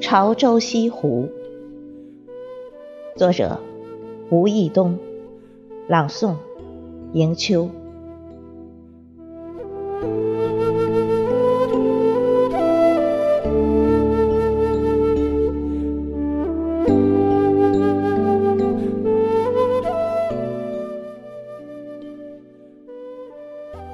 [0.00, 1.28] 潮州西湖，
[3.14, 3.60] 作者
[4.28, 4.98] 吴义东，
[5.86, 6.34] 朗诵
[7.12, 7.70] 迎秋。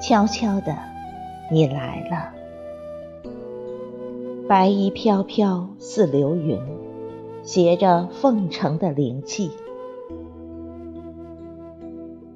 [0.08, 0.72] 悄悄的，
[1.50, 2.32] 你来了。
[4.46, 6.60] 白衣飘飘似流云，
[7.42, 9.50] 携着凤城的灵气。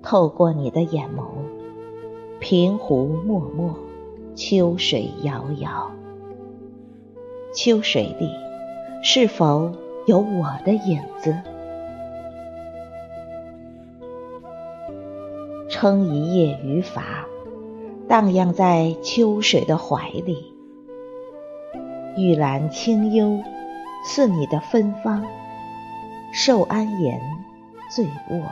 [0.03, 1.23] 透过你的眼眸，
[2.41, 3.73] 平湖脉脉，
[4.35, 5.93] 秋水遥遥。
[7.55, 8.33] 秋水里，
[9.05, 9.71] 是否
[10.09, 11.37] 有我的影子？
[15.69, 17.01] 撑一叶渔筏，
[18.11, 20.53] 荡漾在秋水的怀里。
[22.17, 23.41] 玉兰清幽，
[24.05, 25.23] 似你的芬芳；
[26.33, 27.21] 寿安言，
[27.89, 28.43] 醉卧。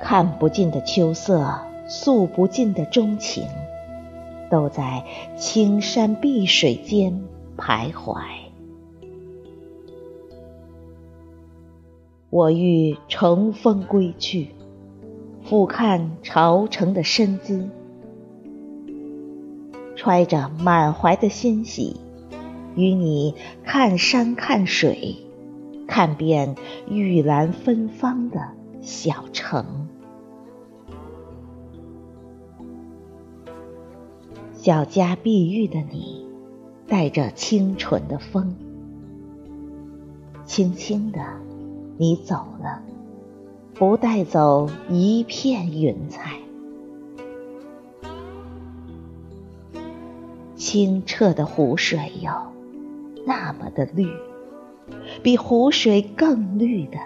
[0.00, 3.44] 看不尽的秋色，诉不尽的钟情，
[4.50, 5.04] 都在
[5.36, 7.22] 青山碧水间
[7.56, 8.20] 徘徊。
[12.30, 14.48] 我欲乘风归去，
[15.50, 17.68] 俯瞰朝城的身姿。
[19.96, 21.96] 揣着满怀的欣喜，
[22.76, 23.34] 与你
[23.64, 25.16] 看山看水，
[25.88, 26.54] 看遍
[26.88, 29.88] 玉兰芬芳的小城。
[34.52, 36.28] 小家碧玉的你，
[36.86, 38.54] 带着清纯的风，
[40.46, 41.18] 轻轻的，
[41.98, 42.80] 你走了，
[43.80, 46.36] 不带走一片云彩。
[50.54, 52.52] 清澈的湖水哟，
[53.24, 54.06] 那么的绿，
[55.22, 56.98] 比湖水更绿的，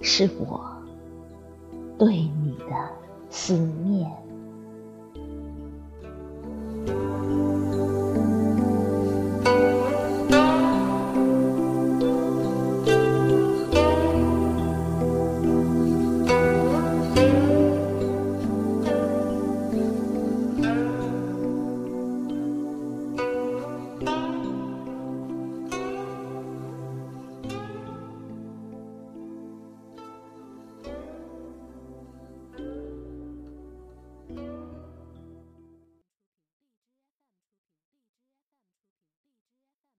[0.00, 0.64] 是我
[1.98, 2.88] 对你的
[3.28, 4.08] 思念。